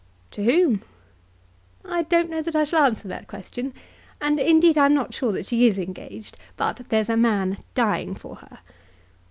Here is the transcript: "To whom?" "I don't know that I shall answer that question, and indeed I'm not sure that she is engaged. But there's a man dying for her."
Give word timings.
"To 0.31 0.43
whom?" 0.43 0.81
"I 1.85 2.01
don't 2.01 2.31
know 2.31 2.41
that 2.41 2.55
I 2.55 2.63
shall 2.63 2.83
answer 2.85 3.07
that 3.07 3.27
question, 3.27 3.71
and 4.19 4.39
indeed 4.39 4.75
I'm 4.75 4.95
not 4.95 5.13
sure 5.13 5.31
that 5.31 5.45
she 5.45 5.67
is 5.67 5.77
engaged. 5.77 6.39
But 6.57 6.81
there's 6.89 7.07
a 7.09 7.15
man 7.15 7.57
dying 7.75 8.15
for 8.15 8.37
her." 8.37 8.57